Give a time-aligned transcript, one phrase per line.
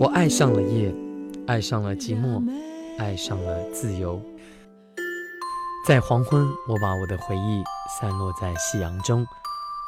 [0.00, 0.92] 我爱上了夜，
[1.46, 2.42] 爱上了寂寞，
[2.98, 4.20] 爱上了自由。
[5.86, 7.62] 在黄昏，我把我的回忆
[8.00, 9.24] 散落在夕阳中；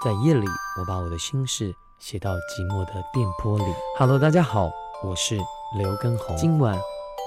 [0.04, 0.46] 在夜里，
[0.79, 3.65] 我把我的心事写到寂寞的电波里。
[3.99, 4.71] Hello，大家好，
[5.03, 5.37] 我是
[5.77, 6.37] 刘根红。
[6.37, 6.79] 今晚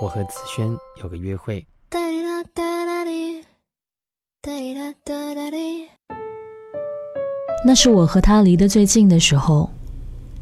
[0.02, 0.74] 我和子轩
[1.04, 1.68] 有个约会。
[7.66, 9.70] 那是我和他离得最近的时候，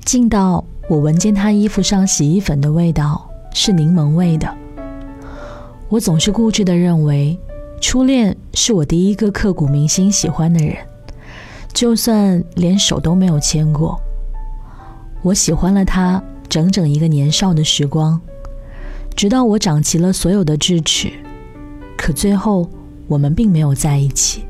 [0.06, 4.48] 近到我闻见他衣服上洗衣粉的味道是柠檬味的。
[5.90, 7.38] 我总是固执地认为，
[7.82, 10.76] 初恋是我第一个刻骨铭心喜欢的人，
[11.74, 14.00] 就算连手都没有牵过。
[15.22, 18.20] 我喜欢了他整整一个年少的时光，
[19.16, 21.12] 直到我长齐了所有的智齿，
[21.98, 22.70] 可最后
[23.08, 24.46] 我们并没有在一起。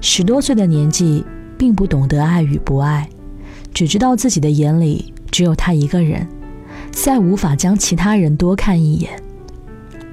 [0.00, 1.24] 十多岁的年纪。
[1.58, 3.08] 并不懂得爱与不爱，
[3.72, 6.26] 只知道自己的眼里只有他一个人，
[6.90, 9.22] 再无法将其他人多看一眼。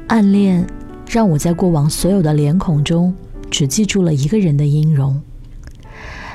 [0.07, 0.65] 暗恋
[1.07, 3.13] 让我在过往所有的脸孔中，
[3.49, 5.21] 只记住了一个人的音容。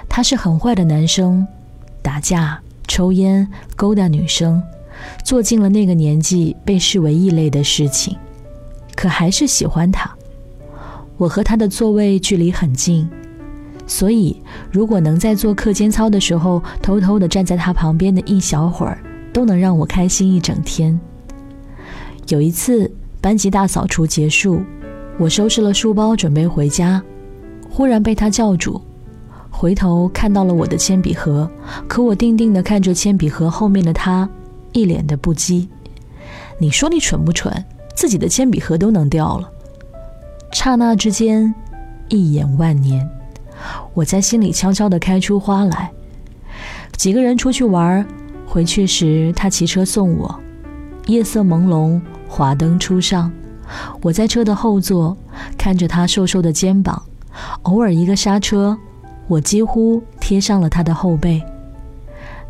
[0.09, 1.47] 他是很坏的男生，
[2.03, 4.62] 打架、抽烟、勾搭女生，
[5.25, 8.17] 做尽了那个年纪被视为异类的事情，
[8.97, 10.11] 可还是喜欢他。
[11.17, 13.09] 我和他的座位距离很近。
[13.89, 18.98] 所以，如果能在做课间操的时候偷偷的站在他旁边的一小会儿，
[19.33, 20.97] 都能让我开心一整天。
[22.28, 22.89] 有一次，
[23.20, 24.62] 班级大扫除结束，
[25.19, 27.03] 我收拾了书包准备回家，
[27.70, 28.80] 忽然被他叫住，
[29.50, 31.50] 回头看到了我的铅笔盒，
[31.89, 34.28] 可我定定的看着铅笔盒后面的他，
[34.73, 35.67] 一脸的不羁。
[36.58, 37.64] 你说你蠢不蠢？
[37.97, 39.50] 自己的铅笔盒都能掉了。
[40.52, 41.52] 刹那之间，
[42.11, 43.08] 一眼万年。
[43.95, 45.91] 我在心里悄悄地开出花来。
[46.97, 48.06] 几个人出去玩，
[48.47, 50.41] 回去时他骑车送我。
[51.06, 53.31] 夜色朦胧，华灯初上，
[54.03, 55.17] 我在车的后座，
[55.56, 57.01] 看着他瘦瘦的肩膀，
[57.63, 58.77] 偶尔一个刹车，
[59.27, 61.42] 我几乎贴上了他的后背。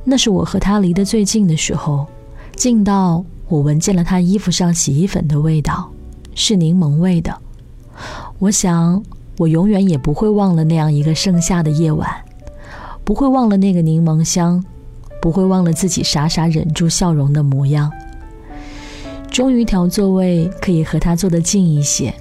[0.05, 2.07] 那是我和他离得最近的时候，
[2.57, 5.91] 近到我闻见了他衣服上洗衣粉的味道，
[6.35, 7.37] 是柠檬味的。
[8.39, 9.03] 我想。
[9.39, 12.11] 我永远也不会忘了那样一个盛夏的夜晚，
[13.05, 14.63] 不会忘了那个柠檬香，
[15.23, 17.91] 不会忘了自己傻傻忍住笑容的模样。
[19.31, 22.13] 终于调座位，可以和他坐得近一些。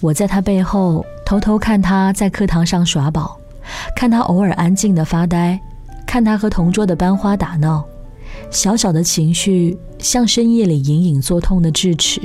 [0.00, 3.38] 我在他背后偷偷看他在课堂上耍宝，
[3.96, 5.58] 看他偶尔安静的发呆，
[6.06, 7.82] 看他和同桌的班花打闹。
[8.50, 12.20] 小小的情绪像深夜里隐隐作痛的智齿，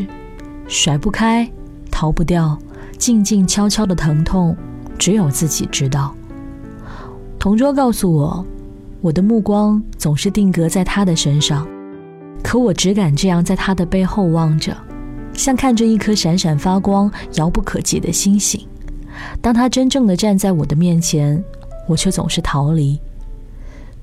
[0.67, 1.49] 甩不开，
[1.89, 2.57] 逃不掉。
[2.97, 4.55] 静静悄悄的疼痛，
[4.97, 6.15] 只有自己知道。
[7.37, 8.43] 同桌告诉我，
[9.01, 11.67] 我的目光总是定格在他的身上，
[12.41, 14.75] 可我只敢这样在他的背后望着，
[15.33, 18.59] 像看着一颗闪闪发光、遥不可及的星星。
[19.41, 21.43] 当他真正的站在我的面前，
[21.87, 22.99] 我却总是逃离。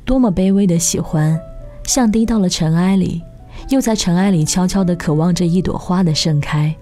[0.05, 1.37] 多么卑微的喜欢，
[1.85, 3.23] 像滴到了尘埃里，
[3.71, 6.73] 又在尘埃里悄悄地渴望着一朵花的盛开。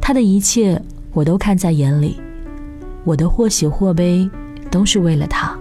[0.00, 0.80] 他的一切。
[1.12, 2.20] 我都看在眼里，
[3.04, 4.28] 我的或喜或悲，
[4.70, 5.56] 都是为了他。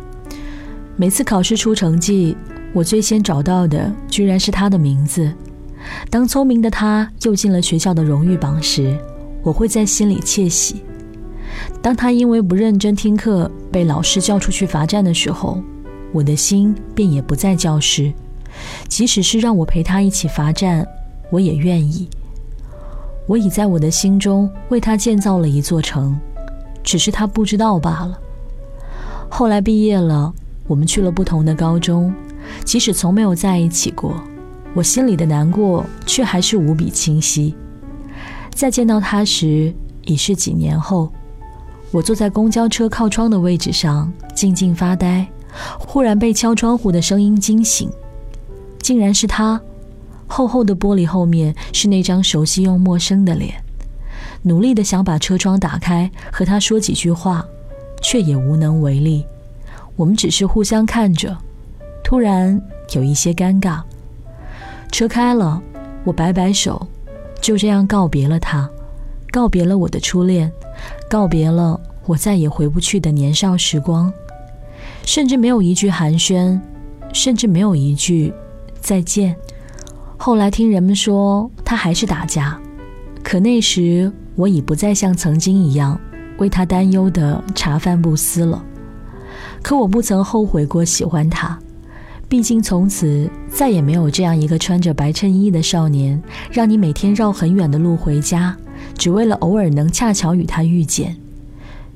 [0.95, 2.35] 每次考试出成绩，
[2.73, 5.31] 我最先找到的居然是他的名字。
[6.09, 8.97] 当聪明的他又进了学校的荣誉榜时，
[9.41, 10.83] 我会在心里窃喜。
[11.81, 15.61] 当他因为不认真听课被老师叫出去罚站的时候，
[16.11, 18.11] 我的心便也不在教室。
[18.87, 20.85] 即使是让我陪他一起罚站，
[21.31, 22.09] 我也愿意。
[23.29, 26.19] 我已在我的心中为他建造了一座城，
[26.81, 28.19] 只是他不知道罢了。
[29.29, 30.33] 后来毕业了，
[30.65, 32.11] 我们去了不同的高中，
[32.65, 34.15] 即使从没有在一起过，
[34.73, 37.53] 我心里的难过却还是无比清晰。
[38.49, 39.71] 再见到他时，
[40.05, 41.11] 已是几年后。
[41.91, 45.27] 我坐在公交车靠窗的位置上，静静发呆，
[45.77, 47.91] 忽然被敲窗户的声音惊醒，
[48.81, 49.61] 竟然是他。
[50.29, 53.61] 厚厚的玻璃后面是那张熟悉又陌生的脸，
[54.43, 57.43] 努力的想把车窗打开和他说几句话，
[58.01, 59.25] 却也无能为力。
[59.95, 61.35] 我们只是互相看着，
[62.03, 62.61] 突然
[62.93, 63.81] 有一些尴尬。
[64.91, 65.61] 车开了，
[66.05, 66.87] 我摆摆手，
[67.41, 68.69] 就这样告别了他，
[69.31, 70.49] 告别了我的初恋，
[71.09, 74.13] 告别了我再也回不去的年少时光，
[75.05, 76.59] 甚至没有一句寒暄，
[77.11, 78.33] 甚至没有一句
[78.79, 79.35] 再见。
[80.21, 82.59] 后来听人们说他还是打架，
[83.23, 85.97] 可那时我已不再像曾经一样
[86.39, 88.61] 为他担忧的茶饭不思了。
[89.61, 91.57] 可我不曾后悔过喜欢他，
[92.27, 96.21] 毕竟从此再也没有这样一个穿着白衬衣的少年，
[96.51, 98.57] 让你每天绕很远的路回家，
[98.97, 101.15] 只为了偶尔能恰巧与他遇见。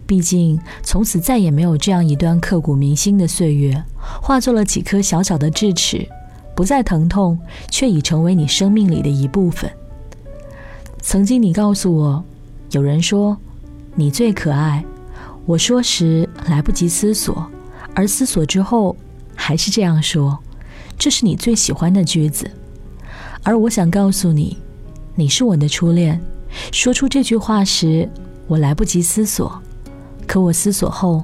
[0.07, 3.83] 毕竟从此再也没有这样一段刻骨铭心的岁月，
[4.21, 6.07] 化作了几颗小小的智齿，
[6.55, 7.37] 不再疼痛，
[7.69, 9.71] 却已成为你生命里的一部分。
[11.01, 12.23] 曾经你告诉我，
[12.71, 13.37] 有人说
[13.95, 14.83] 你最可爱，
[15.45, 17.45] 我说时来不及思索，
[17.95, 18.95] 而思索之后。
[19.35, 20.37] 还是这样说，
[20.97, 22.49] 这是你最喜欢的句子，
[23.41, 24.57] 而我想告诉你，
[25.15, 26.21] 你是我的初恋。
[26.71, 28.07] 说出这句话时，
[28.47, 29.59] 我来不及思索，
[30.27, 31.23] 可我思索后，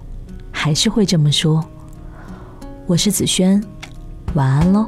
[0.51, 1.63] 还是会这么说。
[2.87, 3.63] 我是子轩，
[4.33, 4.87] 晚安喽。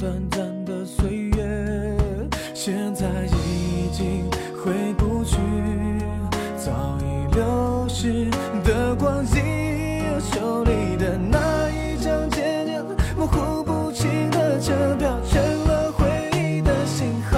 [0.00, 1.94] 短暂的岁月，
[2.54, 4.24] 现在已经
[4.56, 5.36] 回不去
[6.56, 8.30] 早已流逝
[8.64, 12.82] 的光阴，手里的那一张渐渐
[13.14, 14.58] 模糊不清的。
[14.58, 17.36] 车票成了回忆的信号，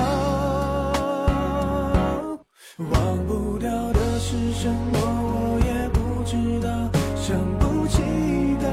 [2.79, 6.69] 忘不掉的是什么，我也不知道，
[7.17, 8.03] 想不起
[8.63, 8.71] 当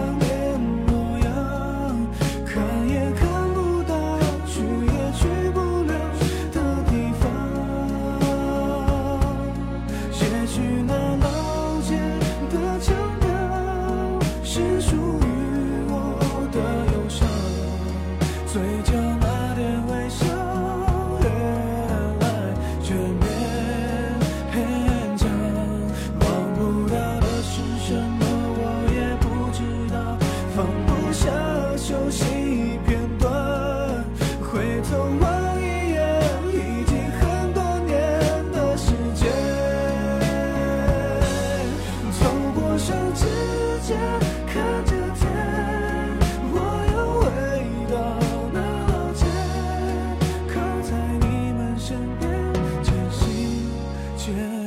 [54.19, 54.58] 觉。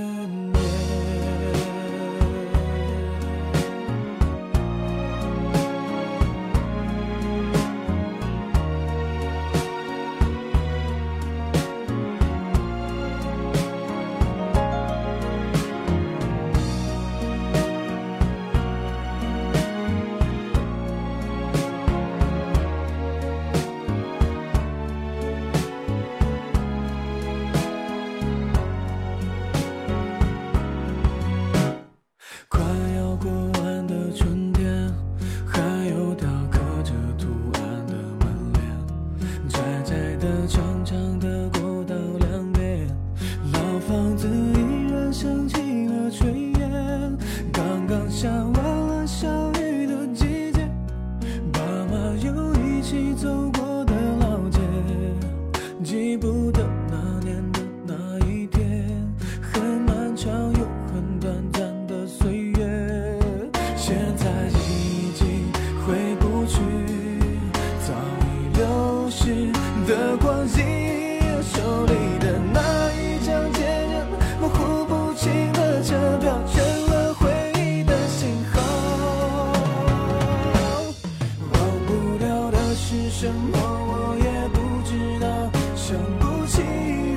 [83.35, 85.27] 么我也不知道
[85.75, 86.63] 想不起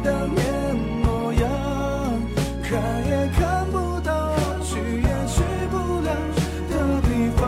[0.03, 0.43] 当年
[1.03, 1.43] 模样
[2.63, 2.71] 看
[3.07, 6.09] 也看不到去也去不了
[6.69, 7.41] 的地方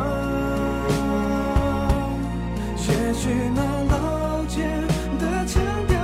[2.88, 4.58] 也许那老街
[5.20, 5.96] 的腔调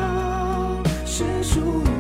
[1.06, 1.93] 是属于